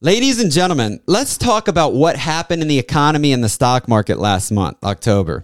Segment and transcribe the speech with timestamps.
[0.00, 4.16] Ladies and gentlemen, let's talk about what happened in the economy and the stock market
[4.16, 5.42] last month, October.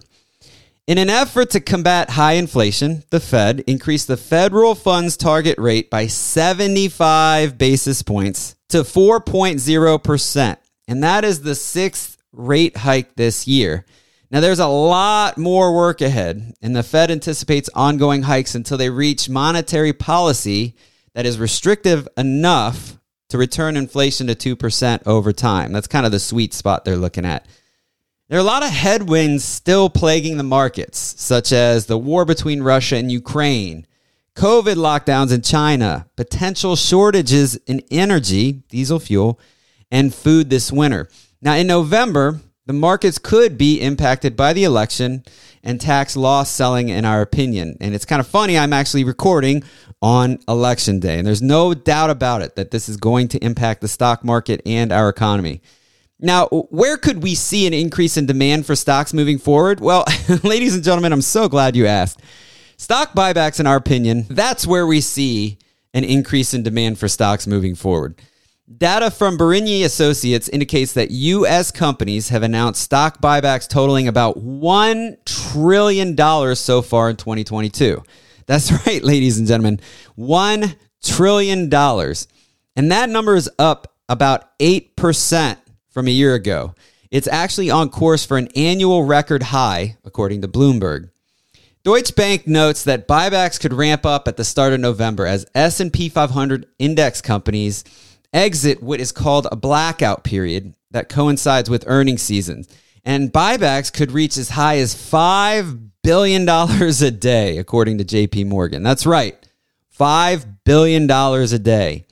[0.87, 5.89] In an effort to combat high inflation, the Fed increased the federal funds target rate
[5.89, 10.57] by 75 basis points to 4.0%.
[10.87, 13.85] And that is the sixth rate hike this year.
[14.31, 18.89] Now, there's a lot more work ahead, and the Fed anticipates ongoing hikes until they
[18.89, 20.77] reach monetary policy
[21.13, 22.97] that is restrictive enough
[23.29, 25.71] to return inflation to 2% over time.
[25.71, 27.45] That's kind of the sweet spot they're looking at.
[28.27, 32.63] There are a lot of headwinds still plaguing the markets, such as the war between
[32.63, 33.85] Russia and Ukraine,
[34.35, 39.39] COVID lockdowns in China, potential shortages in energy, diesel fuel,
[39.91, 41.07] and food this winter.
[41.41, 45.23] Now, in November, the markets could be impacted by the election
[45.63, 47.77] and tax loss selling, in our opinion.
[47.79, 49.63] And it's kind of funny, I'm actually recording
[50.05, 51.17] on election day.
[51.17, 54.61] And there's no doubt about it that this is going to impact the stock market
[54.63, 55.63] and our economy.
[56.19, 59.79] Now, where could we see an increase in demand for stocks moving forward?
[59.79, 60.05] Well,
[60.43, 62.21] ladies and gentlemen, I'm so glad you asked.
[62.77, 65.57] Stock buybacks, in our opinion, that's where we see
[65.95, 68.21] an increase in demand for stocks moving forward.
[68.77, 71.71] Data from Birinyi Associates indicates that U.S.
[71.71, 78.03] companies have announced stock buybacks totaling about $1 trillion so far in 2022.
[78.45, 79.79] That's right, ladies and gentlemen.
[80.17, 81.73] $1 trillion.
[81.73, 85.57] And that number is up about 8%
[85.89, 86.75] from a year ago.
[87.11, 91.09] It's actually on course for an annual record high, according to Bloomberg.
[91.83, 96.09] Deutsche Bank notes that buybacks could ramp up at the start of November as S&P
[96.09, 97.83] 500 index companies
[98.33, 102.65] exit what is called a blackout period that coincides with earnings season.
[103.03, 108.45] And buybacks could reach as high as $5 billion dollars a day, according to JP
[108.45, 108.83] Morgan.
[108.83, 109.35] That's right,
[109.99, 112.05] $5 billion a day.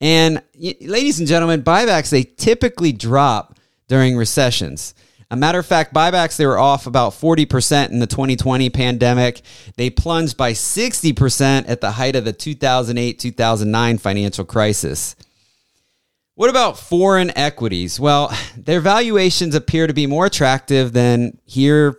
[0.00, 3.58] And ladies and gentlemen, buybacks, they typically drop
[3.88, 4.94] during recessions.
[5.30, 9.42] A matter of fact, buybacks, they were off about 40% in the 2020 pandemic.
[9.76, 15.16] They plunged by 60% at the height of the 2008 2009 financial crisis.
[16.34, 17.98] What about foreign equities?
[17.98, 21.96] Well, their valuations appear to be more attractive than here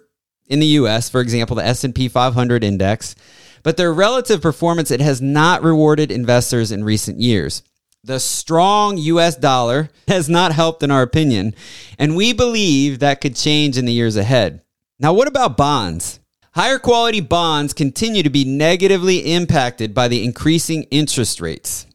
[0.47, 3.16] in the US, for example, the S&P 500 index,
[3.63, 7.63] but their relative performance it has not rewarded investors in recent years.
[8.03, 11.53] The strong US dollar has not helped in our opinion,
[12.00, 14.62] and we believe that could change in the years ahead.
[15.00, 16.19] Now, what about bonds?
[16.53, 21.86] Higher quality bonds continue to be negatively impacted by the increasing interest rates.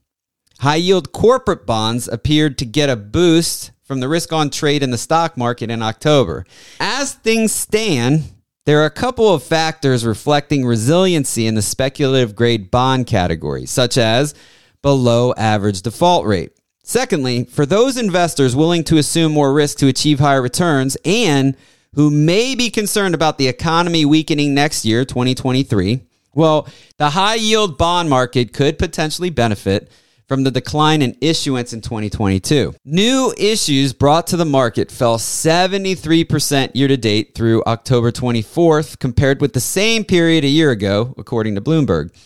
[0.60, 4.92] High yield corporate bonds appeared to get a boost from the risk on trade in
[4.92, 6.46] the stock market in October.
[6.78, 8.22] As things stand,
[8.64, 13.98] there are a couple of factors reflecting resiliency in the speculative grade bond category, such
[13.98, 14.34] as
[14.82, 16.52] below average default rate.
[16.84, 21.56] Secondly, for those investors willing to assume more risk to achieve higher returns and
[21.94, 26.00] who may be concerned about the economy weakening next year, 2023,
[26.34, 29.90] well, the high yield bond market could potentially benefit
[30.32, 32.74] from the decline in issuance in 2022.
[32.86, 39.42] New issues brought to the market fell 73% year to date through October 24th compared
[39.42, 42.16] with the same period a year ago, according to Bloomberg.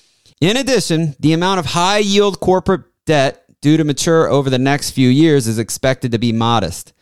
[0.40, 4.92] In addition, the amount of high yield corporate debt due to mature over the next
[4.92, 6.92] few years is expected to be modest.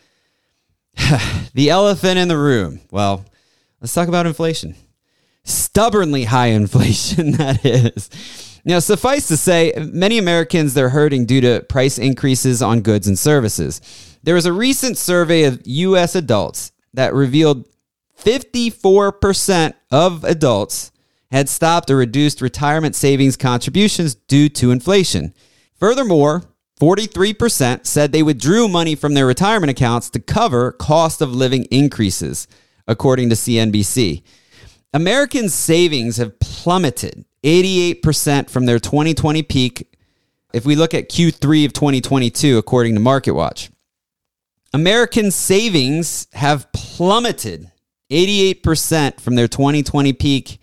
[1.52, 2.80] the elephant in the room.
[2.90, 3.26] Well,
[3.78, 4.74] let's talk about inflation.
[5.42, 8.08] Stubbornly high inflation, that is.
[8.64, 13.18] Now, suffice to say, many Americans they're hurting due to price increases on goods and
[13.18, 13.80] services.
[14.22, 17.68] There was a recent survey of US adults that revealed
[18.18, 20.92] 54% of adults
[21.30, 25.34] had stopped or reduced retirement savings contributions due to inflation.
[25.78, 26.44] Furthermore,
[26.80, 32.46] 43% said they withdrew money from their retirement accounts to cover cost of living increases,
[32.86, 34.22] according to CNBC.
[34.92, 39.86] American savings have plummeted 88% from their 2020 peak.
[40.52, 43.70] If we look at Q3 of 2022, according to MarketWatch,
[44.72, 47.70] American savings have plummeted
[48.10, 50.58] 88% from their 2020 peak,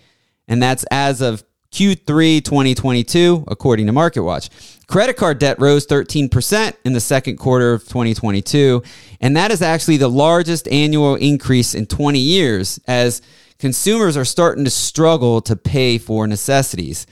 [0.48, 4.50] and that's as of Q3 2022, according to MarketWatch.
[4.88, 8.84] Credit card debt rose 13% in the second quarter of 2022,
[9.22, 13.22] and that is actually the largest annual increase in 20 years as
[13.62, 17.08] consumers are starting to struggle to pay for necessities.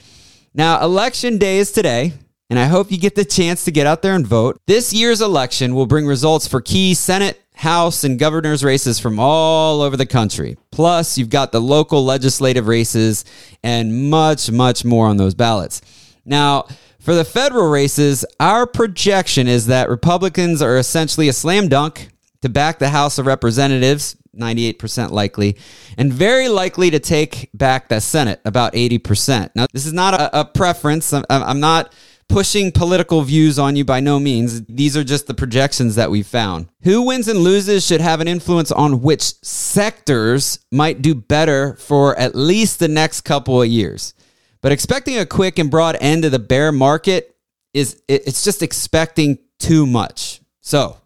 [0.54, 2.14] Now, election day is today,
[2.50, 4.60] and I hope you get the chance to get out there and vote.
[4.66, 9.82] This year's election will bring results for key Senate, House, and governor's races from all
[9.82, 10.58] over the country.
[10.72, 13.26] Plus, you've got the local legislative races
[13.64, 15.82] and much, much more on those ballots.
[16.26, 16.66] Now,
[17.00, 22.10] For the federal races, our projection is that Republicans are essentially a slam dunk
[22.42, 25.58] to back the House of Representatives, 98% likely,
[25.98, 29.52] and very likely to take back the Senate, about 80%.
[29.56, 31.12] Now, this is not a, a preference.
[31.14, 31.94] I'm, I'm not
[32.30, 34.64] pushing political views on you by no means.
[34.68, 36.70] These are just the projections that we found.
[36.84, 42.18] Who wins and loses should have an influence on which sectors might do better for
[42.18, 44.14] at least the next couple of years.
[44.62, 47.36] But expecting a quick and broad end of the bear market
[47.74, 50.42] is it's just expecting too much.
[50.62, 50.98] So,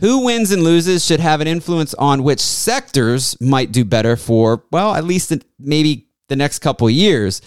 [0.00, 4.64] who wins and loses should have an influence on which sectors might do better for,
[4.72, 7.42] well, at least maybe the next couple years.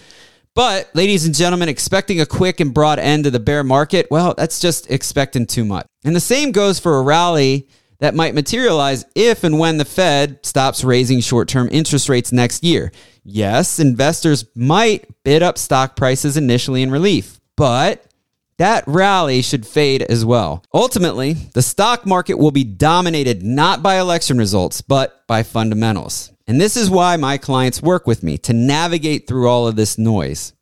[0.54, 4.34] But, ladies and gentlemen, expecting a quick and broad end to the bear market, well,
[4.36, 5.86] that's just expecting too much.
[6.04, 7.68] And the same goes for a rally
[7.98, 12.62] that might materialize if and when the Fed stops raising short term interest rates next
[12.62, 12.92] year.
[13.24, 18.06] Yes, investors might bid up stock prices initially in relief, but
[18.58, 20.62] that rally should fade as well.
[20.72, 26.32] Ultimately, the stock market will be dominated not by election results, but by fundamentals.
[26.46, 29.98] And this is why my clients work with me to navigate through all of this
[29.98, 30.52] noise.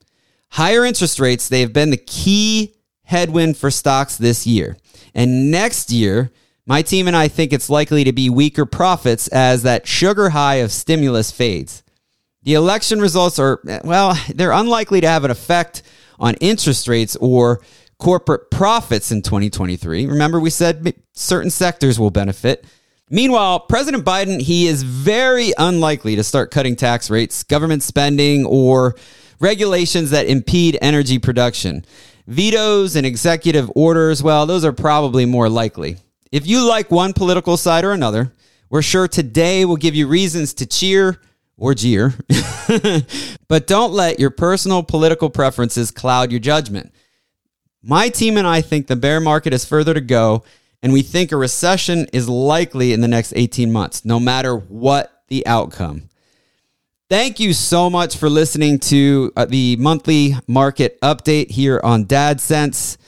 [0.51, 2.75] Higher interest rates, they have been the key
[3.05, 4.77] headwind for stocks this year.
[5.15, 6.31] And next year,
[6.67, 10.57] my team and I think it's likely to be weaker profits as that sugar high
[10.57, 11.83] of stimulus fades.
[12.45, 15.83] The election results are, well, they're unlikely to have an effect
[16.23, 17.61] on interest rates or
[17.99, 20.07] corporate profits in 2023.
[20.07, 22.65] Remember, we said certain sectors will benefit.
[23.11, 28.97] Meanwhile, President Biden, he is very unlikely to start cutting tax rates, government spending, or
[29.39, 31.85] regulations that impede energy production.
[32.27, 35.99] Vetoes and executive orders, well, those are probably more likely.
[36.31, 38.33] If you like one political side or another,
[38.71, 41.21] we're sure today will give you reasons to cheer
[41.57, 42.15] or jeer.
[43.49, 46.93] but don't let your personal political preferences cloud your judgment.
[47.83, 50.45] My team and I think the bear market is further to go
[50.83, 55.23] and we think a recession is likely in the next 18 months, no matter what
[55.29, 56.09] the outcome.
[57.09, 62.41] Thank you so much for listening to uh, the monthly market update here on Dad
[62.41, 62.99] Sense.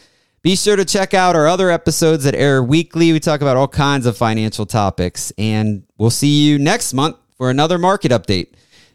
[0.42, 3.12] Be sure to check out our other episodes that air weekly.
[3.12, 7.50] We talk about all kinds of financial topics, and we'll see you next month for
[7.50, 8.48] another market update.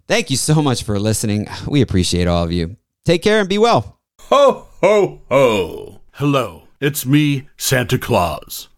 [0.08, 1.48] Thank you so much for listening.
[1.68, 2.78] We appreciate all of you.
[3.06, 4.00] Take care and be well.
[4.22, 6.02] Ho, ho, ho.
[6.14, 8.70] Hello, it's me, Santa Claus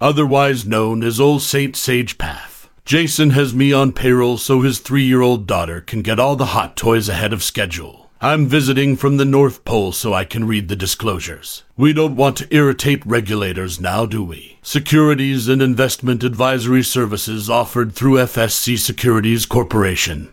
[0.00, 2.68] otherwise known as Old Saint Sage Path.
[2.84, 6.46] Jason has me on payroll so his three year old daughter can get all the
[6.46, 8.07] hot toys ahead of schedule.
[8.20, 11.62] I'm visiting from the North Pole so I can read the disclosures.
[11.76, 14.58] We don't want to irritate regulators now, do we?
[14.60, 20.32] Securities and investment advisory services offered through FSC Securities Corporation.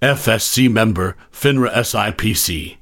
[0.00, 2.78] FSC member FINRA SIPC.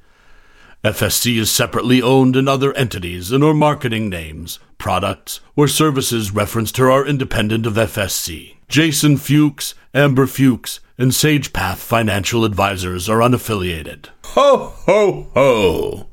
[0.85, 6.77] FSC is separately owned in other entities and or marketing names, products, or services referenced
[6.77, 8.55] here are independent of FSC.
[8.69, 14.07] Jason Fuchs, Amber Fuchs, and SagePath Financial Advisors are unaffiliated.
[14.25, 16.07] Ho, ho, ho!